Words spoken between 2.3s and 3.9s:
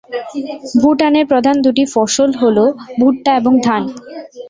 হল ভুট্টা এবং ধান।